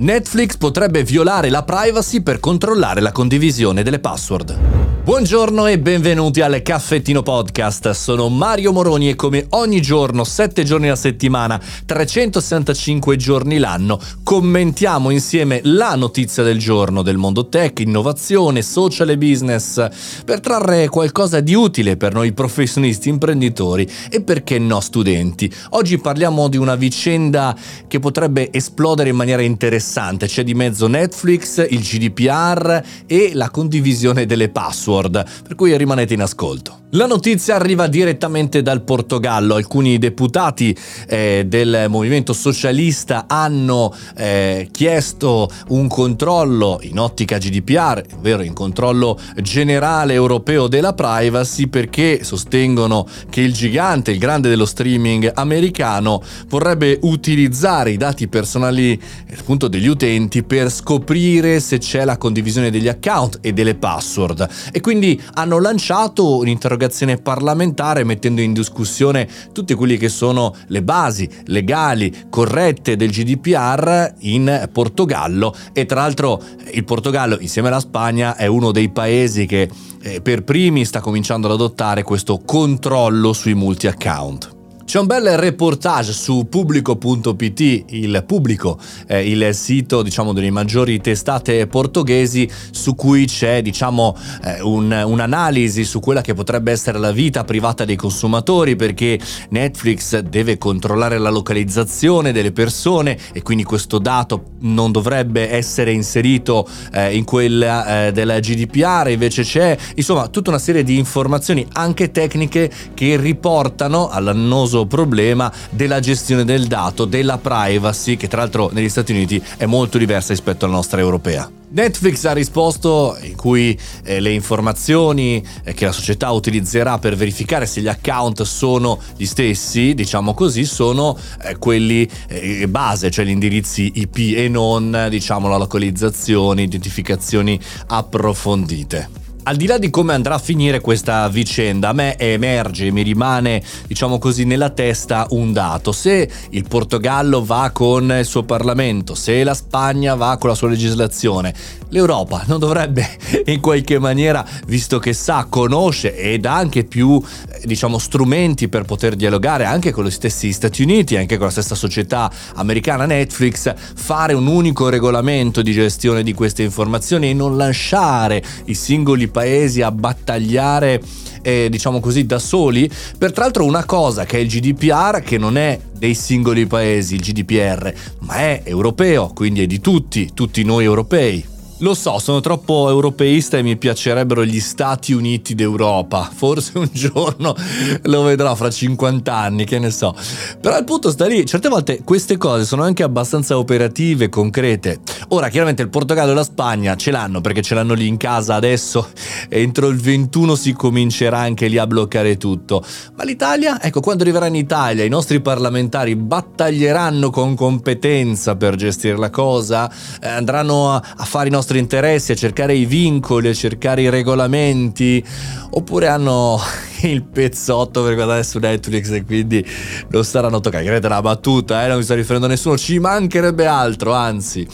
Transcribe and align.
Netflix 0.00 0.56
potrebbe 0.56 1.02
violare 1.02 1.50
la 1.50 1.64
privacy 1.64 2.22
per 2.22 2.38
controllare 2.38 3.00
la 3.00 3.10
condivisione 3.10 3.82
delle 3.82 3.98
password. 3.98 4.97
Buongiorno 5.08 5.66
e 5.66 5.78
benvenuti 5.78 6.42
al 6.42 6.60
Caffettino 6.60 7.22
Podcast. 7.22 7.92
Sono 7.92 8.28
Mario 8.28 8.72
Moroni 8.72 9.08
e 9.08 9.16
come 9.16 9.46
ogni 9.52 9.80
giorno, 9.80 10.22
7 10.22 10.64
giorni 10.64 10.88
alla 10.88 10.96
settimana, 10.96 11.58
365 11.86 13.16
giorni 13.16 13.56
l'anno, 13.56 13.98
commentiamo 14.22 15.08
insieme 15.08 15.60
la 15.64 15.94
notizia 15.94 16.42
del 16.42 16.58
giorno 16.58 17.00
del 17.00 17.16
mondo 17.16 17.48
tech, 17.48 17.80
innovazione, 17.80 18.60
social 18.60 19.08
e 19.08 19.16
business, 19.16 19.88
per 20.26 20.40
trarre 20.40 20.90
qualcosa 20.90 21.40
di 21.40 21.54
utile 21.54 21.96
per 21.96 22.12
noi 22.12 22.34
professionisti, 22.34 23.08
imprenditori 23.08 23.88
e 24.10 24.20
perché 24.20 24.58
no 24.58 24.78
studenti. 24.80 25.50
Oggi 25.70 25.96
parliamo 25.96 26.48
di 26.48 26.58
una 26.58 26.74
vicenda 26.74 27.56
che 27.86 27.98
potrebbe 27.98 28.50
esplodere 28.52 29.08
in 29.08 29.16
maniera 29.16 29.40
interessante 29.40 30.26
c'è 30.26 30.44
di 30.44 30.52
mezzo 30.52 30.86
Netflix, 30.86 31.66
il 31.66 31.80
GDPR 31.80 32.82
e 33.06 33.30
la 33.32 33.48
condivisione 33.48 34.26
delle 34.26 34.50
password, 34.50 34.96
per 35.00 35.54
cui 35.54 35.76
rimanete 35.76 36.14
in 36.14 36.22
ascolto. 36.22 36.86
La 36.92 37.04
notizia 37.04 37.54
arriva 37.54 37.86
direttamente 37.86 38.62
dal 38.62 38.80
Portogallo. 38.80 39.56
Alcuni 39.56 39.98
deputati 39.98 40.74
eh, 41.06 41.44
del 41.46 41.84
movimento 41.90 42.32
socialista 42.32 43.26
hanno 43.28 43.94
eh, 44.16 44.68
chiesto 44.72 45.50
un 45.68 45.86
controllo 45.86 46.78
in 46.80 46.98
ottica 46.98 47.36
GDPR, 47.36 48.02
ovvero 48.16 48.42
in 48.42 48.54
controllo 48.54 49.18
generale 49.42 50.14
europeo 50.14 50.66
della 50.66 50.94
privacy, 50.94 51.66
perché 51.66 52.24
sostengono 52.24 53.06
che 53.28 53.42
il 53.42 53.52
gigante, 53.52 54.10
il 54.10 54.18
grande 54.18 54.48
dello 54.48 54.64
streaming 54.64 55.30
americano, 55.34 56.22
vorrebbe 56.48 56.98
utilizzare 57.02 57.90
i 57.90 57.98
dati 57.98 58.28
personali 58.28 58.98
appunto 59.36 59.68
degli 59.68 59.88
utenti 59.88 60.42
per 60.42 60.70
scoprire 60.70 61.60
se 61.60 61.76
c'è 61.76 62.06
la 62.06 62.16
condivisione 62.16 62.70
degli 62.70 62.88
account 62.88 63.40
e 63.42 63.52
delle 63.52 63.74
password. 63.74 64.48
E 64.78 64.80
quindi 64.80 65.20
hanno 65.34 65.58
lanciato 65.58 66.36
un'interrogazione 66.36 66.76
interrogazione 66.78 67.16
parlamentare 67.16 68.04
mettendo 68.04 68.40
in 68.40 68.52
discussione 68.52 69.28
tutte 69.52 69.74
quelle 69.74 69.96
che 69.96 70.08
sono 70.08 70.54
le 70.68 70.82
basi 70.82 71.28
legali 71.46 72.26
corrette 72.30 72.94
del 72.94 73.10
GDPR 73.10 74.14
in 74.20 74.68
Portogallo 74.70 75.52
e 75.72 75.84
tra 75.84 76.02
l'altro 76.02 76.40
il 76.70 76.84
Portogallo 76.84 77.38
insieme 77.40 77.68
alla 77.68 77.80
Spagna 77.80 78.36
è 78.36 78.46
uno 78.46 78.70
dei 78.70 78.90
paesi 78.90 79.46
che 79.46 79.68
eh, 80.00 80.20
per 80.20 80.44
primi 80.44 80.84
sta 80.84 81.00
cominciando 81.00 81.48
ad 81.48 81.54
adottare 81.54 82.04
questo 82.04 82.40
controllo 82.44 83.32
sui 83.32 83.54
multi 83.54 83.88
account. 83.88 84.57
C'è 84.88 84.98
un 84.98 85.04
bel 85.04 85.36
reportage 85.36 86.14
su 86.14 86.46
pubblico.pt, 86.48 87.84
il 87.90 88.24
pubblico, 88.26 88.78
eh, 89.06 89.28
il 89.28 89.54
sito 89.54 90.00
diciamo 90.00 90.32
delle 90.32 90.50
maggiori 90.50 90.98
testate 90.98 91.66
portoghesi 91.66 92.50
su 92.70 92.94
cui 92.94 93.26
c'è 93.26 93.60
diciamo 93.60 94.16
eh, 94.44 94.62
un, 94.62 94.90
un'analisi 94.90 95.84
su 95.84 96.00
quella 96.00 96.22
che 96.22 96.32
potrebbe 96.32 96.72
essere 96.72 96.98
la 96.98 97.12
vita 97.12 97.44
privata 97.44 97.84
dei 97.84 97.96
consumatori 97.96 98.76
perché 98.76 99.20
Netflix 99.50 100.20
deve 100.20 100.56
controllare 100.56 101.18
la 101.18 101.28
localizzazione 101.28 102.32
delle 102.32 102.52
persone 102.52 103.18
e 103.34 103.42
quindi 103.42 103.64
questo 103.64 103.98
dato 103.98 104.52
non 104.60 104.90
dovrebbe 104.90 105.50
essere 105.50 105.92
inserito 105.92 106.66
eh, 106.94 107.14
in 107.14 107.24
quella 107.24 108.06
eh, 108.06 108.12
della 108.12 108.40
GDPR, 108.40 109.10
invece 109.10 109.42
c'è 109.42 109.76
insomma 109.96 110.28
tutta 110.28 110.48
una 110.48 110.58
serie 110.58 110.82
di 110.82 110.96
informazioni 110.96 111.66
anche 111.74 112.10
tecniche 112.10 112.70
che 112.94 113.18
riportano 113.18 114.08
all'annoso 114.08 114.76
famoso 114.78 114.86
problema 114.86 115.52
della 115.70 116.00
gestione 116.00 116.44
del 116.44 116.66
dato, 116.66 117.04
della 117.04 117.38
privacy, 117.38 118.16
che 118.16 118.28
tra 118.28 118.40
l'altro 118.40 118.70
negli 118.72 118.88
Stati 118.88 119.12
Uniti 119.12 119.42
è 119.56 119.66
molto 119.66 119.98
diversa 119.98 120.32
rispetto 120.32 120.64
alla 120.64 120.74
nostra 120.74 121.00
europea. 121.00 121.50
Netflix 121.70 122.24
ha 122.24 122.32
risposto 122.32 123.18
in 123.20 123.36
cui 123.36 123.78
eh, 124.04 124.20
le 124.20 124.30
informazioni 124.30 125.44
eh, 125.64 125.74
che 125.74 125.84
la 125.84 125.92
società 125.92 126.30
utilizzerà 126.30 126.98
per 126.98 127.14
verificare 127.14 127.66
se 127.66 127.82
gli 127.82 127.88
account 127.88 128.42
sono 128.42 128.98
gli 129.16 129.26
stessi, 129.26 129.92
diciamo 129.92 130.32
così, 130.32 130.64
sono 130.64 131.18
eh, 131.42 131.58
quelli 131.58 132.08
eh, 132.28 132.66
base, 132.68 133.10
cioè 133.10 133.26
gli 133.26 133.30
indirizzi 133.30 133.92
IP 133.96 134.16
e 134.34 134.48
non, 134.48 135.08
diciamo, 135.10 135.48
la 135.48 135.58
localizzazione, 135.58 136.62
identificazioni 136.62 137.60
approfondite 137.88 139.26
al 139.48 139.56
di 139.56 139.64
là 139.64 139.78
di 139.78 139.88
come 139.88 140.12
andrà 140.12 140.34
a 140.34 140.38
finire 140.38 140.82
questa 140.82 141.26
vicenda, 141.30 141.88
a 141.88 141.92
me 141.94 142.18
emerge, 142.18 142.90
mi 142.90 143.00
rimane, 143.00 143.62
diciamo 143.86 144.18
così, 144.18 144.44
nella 144.44 144.68
testa 144.68 145.26
un 145.30 145.54
dato. 145.54 145.90
Se 145.90 146.28
il 146.50 146.68
Portogallo 146.68 147.42
va 147.42 147.70
con 147.72 148.14
il 148.18 148.26
suo 148.26 148.42
Parlamento, 148.42 149.14
se 149.14 149.42
la 149.44 149.54
Spagna 149.54 150.14
va 150.16 150.36
con 150.36 150.50
la 150.50 150.54
sua 150.54 150.68
legislazione, 150.68 151.54
l'Europa 151.88 152.44
non 152.46 152.58
dovrebbe 152.58 153.08
in 153.46 153.60
qualche 153.60 153.98
maniera, 153.98 154.46
visto 154.66 154.98
che 154.98 155.14
sa, 155.14 155.46
conosce 155.48 156.14
ed 156.14 156.44
ha 156.44 156.54
anche 156.54 156.84
più, 156.84 157.18
diciamo, 157.64 157.96
strumenti 157.96 158.68
per 158.68 158.82
poter 158.82 159.16
dialogare 159.16 159.64
anche 159.64 159.92
con 159.92 160.04
gli 160.04 160.10
stessi 160.10 160.52
Stati 160.52 160.82
Uniti, 160.82 161.16
anche 161.16 161.38
con 161.38 161.46
la 161.46 161.52
stessa 161.52 161.74
società 161.74 162.30
americana 162.56 163.06
Netflix, 163.06 163.72
fare 163.94 164.34
un 164.34 164.46
unico 164.46 164.90
regolamento 164.90 165.62
di 165.62 165.72
gestione 165.72 166.22
di 166.22 166.34
queste 166.34 166.62
informazioni 166.62 167.30
e 167.30 167.32
non 167.32 167.56
lasciare 167.56 168.44
i 168.66 168.74
singoli 168.74 169.26
paesi 169.26 169.36
a 169.82 169.90
battagliare 169.90 171.00
eh, 171.42 171.68
diciamo 171.70 172.00
così 172.00 172.26
da 172.26 172.38
soli. 172.38 172.90
Per 173.16 173.32
tra 173.32 173.44
l'altro 173.44 173.64
una 173.64 173.84
cosa 173.84 174.24
che 174.24 174.38
è 174.38 174.40
il 174.40 174.48
GDPR 174.48 175.22
che 175.22 175.38
non 175.38 175.56
è 175.56 175.78
dei 175.98 176.14
singoli 176.14 176.66
paesi 176.66 177.16
il 177.16 177.20
GDPR 177.20 177.92
ma 178.20 178.36
è 178.36 178.62
europeo 178.64 179.32
quindi 179.34 179.62
è 179.62 179.66
di 179.66 179.80
tutti 179.80 180.30
tutti 180.32 180.62
noi 180.62 180.84
europei 180.84 181.44
lo 181.80 181.94
so, 181.94 182.18
sono 182.18 182.40
troppo 182.40 182.88
europeista 182.88 183.56
e 183.56 183.62
mi 183.62 183.76
piacerebbero 183.76 184.44
gli 184.44 184.58
Stati 184.58 185.12
Uniti 185.12 185.54
d'Europa. 185.54 186.28
Forse 186.34 186.72
un 186.76 186.88
giorno 186.90 187.54
lo 188.02 188.22
vedrò 188.22 188.54
fra 188.56 188.68
50 188.68 189.32
anni, 189.32 189.64
che 189.64 189.78
ne 189.78 189.90
so. 189.90 190.14
Però 190.60 190.76
il 190.76 190.84
punto 190.84 191.10
sta 191.10 191.26
lì. 191.26 191.46
Certe 191.46 191.68
volte 191.68 192.02
queste 192.02 192.36
cose 192.36 192.64
sono 192.64 192.82
anche 192.82 193.04
abbastanza 193.04 193.56
operative, 193.58 194.28
concrete. 194.28 195.00
Ora, 195.28 195.48
chiaramente 195.48 195.82
il 195.82 195.88
Portogallo 195.88 196.32
e 196.32 196.34
la 196.34 196.42
Spagna 196.42 196.96
ce 196.96 197.12
l'hanno 197.12 197.40
perché 197.40 197.62
ce 197.62 197.74
l'hanno 197.74 197.94
lì 197.94 198.08
in 198.08 198.16
casa 198.16 198.54
adesso. 198.56 199.10
Entro 199.48 199.88
il 199.88 200.00
21 200.00 200.56
si 200.56 200.72
comincerà 200.72 201.38
anche 201.38 201.68
lì 201.68 201.78
a 201.78 201.86
bloccare 201.86 202.36
tutto. 202.38 202.84
Ma 203.14 203.22
l'Italia? 203.22 203.80
Ecco, 203.80 204.00
quando 204.00 204.24
arriverà 204.24 204.46
in 204.46 204.56
Italia 204.56 205.04
i 205.04 205.08
nostri 205.08 205.40
parlamentari 205.40 206.16
battaglieranno 206.16 207.30
con 207.30 207.54
competenza 207.54 208.56
per 208.56 208.74
gestire 208.74 209.16
la 209.16 209.30
cosa, 209.30 209.88
eh, 210.20 210.28
andranno 210.28 210.92
a, 210.92 211.02
a 211.16 211.24
fare 211.24 211.46
i 211.46 211.50
nostri 211.52 211.66
nostri 211.68 211.80
interessi, 211.80 212.32
a 212.32 212.34
cercare 212.34 212.74
i 212.74 212.86
vincoli, 212.86 213.48
a 213.48 213.52
cercare 213.52 214.00
i 214.00 214.08
regolamenti, 214.08 215.22
oppure 215.70 216.06
hanno 216.06 216.58
il 217.02 217.22
pezzotto 217.24 218.02
per 218.02 218.14
guardare 218.14 218.42
su 218.42 218.58
Netflix 218.58 219.10
e 219.10 219.24
quindi 219.24 219.64
non 220.08 220.24
staranno 220.24 220.60
toccando. 220.60 220.86
Credete 220.86 221.06
una 221.08 221.20
battuta, 221.20 221.84
eh? 221.84 221.88
non 221.88 221.98
mi 221.98 222.04
sta 222.04 222.14
riferendo 222.14 222.46
a 222.46 222.48
nessuno, 222.48 222.78
ci 222.78 222.98
mancherebbe 222.98 223.66
altro, 223.66 224.14
anzi. 224.14 224.66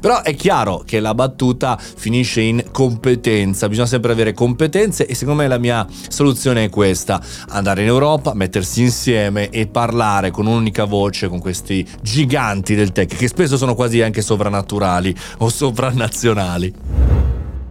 Però 0.00 0.22
è 0.22 0.34
chiaro 0.34 0.82
che 0.86 1.00
la 1.00 1.12
battuta 1.12 1.76
finisce 1.78 2.40
in 2.40 2.64
competenza, 2.78 3.68
bisogna 3.68 3.88
sempre 3.88 4.12
avere 4.12 4.32
competenze 4.32 5.04
e 5.04 5.16
secondo 5.16 5.42
me 5.42 5.48
la 5.48 5.58
mia 5.58 5.84
soluzione 6.08 6.62
è 6.62 6.70
questa, 6.70 7.20
andare 7.48 7.82
in 7.82 7.88
Europa, 7.88 8.34
mettersi 8.34 8.82
insieme 8.82 9.50
e 9.50 9.66
parlare 9.66 10.30
con 10.30 10.46
un'unica 10.46 10.84
voce 10.84 11.26
con 11.26 11.40
questi 11.40 11.84
giganti 12.00 12.76
del 12.76 12.92
tech 12.92 13.16
che 13.16 13.26
spesso 13.26 13.56
sono 13.56 13.74
quasi 13.74 14.00
anche 14.00 14.22
sovrannaturali 14.22 15.12
o 15.38 15.48
sovranazionali. 15.48 17.07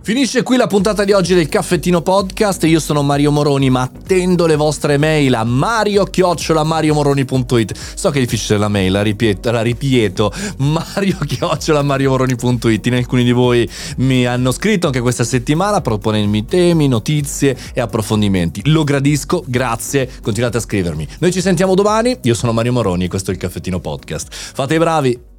Finisce 0.08 0.42
qui 0.42 0.56
la 0.56 0.68
puntata 0.68 1.04
di 1.04 1.12
oggi 1.12 1.34
del 1.34 1.50
Caffettino 1.50 2.02
Podcast. 2.02 2.64
Io 2.64 2.80
sono 2.80 3.04
Mario 3.04 3.30
Moroni, 3.30 3.70
ma 3.70 3.82
attendo 3.82 4.46
le 4.46 4.56
vostre 4.56 4.98
mail 4.98 5.36
a 5.36 5.44
mario-mariomoroni.it. 5.44 7.78
So 7.94 8.10
che 8.10 8.20
è 8.20 8.22
difficile 8.22 8.58
la 8.58 8.70
mail, 8.70 8.94
la 8.94 9.02
ripieto, 9.02 9.52
la 9.52 9.62
ripieto 9.62 10.32
mario-mariomoroni.it. 10.60 12.86
In 12.86 12.94
alcuni 12.94 13.26
di 13.26 13.34
voi 13.34 13.70
mi 13.98 14.26
hanno 14.26 14.54
scritto 14.54 14.88
anche 14.88 15.02
questa 15.02 15.26
settimana 15.26 15.82
proponendomi 15.82 16.46
temi, 16.46 16.88
notizie 16.88 17.58
e 17.74 17.82
approfondimenti. 17.82 18.62
Lo 18.70 18.86
gradisco, 18.86 19.44
grazie, 19.46 20.10
continuate 20.22 20.56
a 20.56 20.62
scrivermi. 20.62 21.06
Noi 21.20 21.34
ci 21.34 21.42
sentiamo 21.42 21.76
domani. 21.76 22.18
Io 22.22 22.34
sono 22.34 22.54
Mario 22.54 22.72
Moroni 22.72 23.04
e 23.04 23.10
questo 23.10 23.32
è 23.32 23.34
il 23.34 23.42
Caffettino 23.42 23.82
Podcast. 23.82 24.30
Fate 24.32 24.74
i 24.74 24.78
bravi! 24.78 25.36